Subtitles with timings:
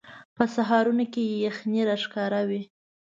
[0.35, 2.61] په سهارونو کې یخنۍ راښکاره وي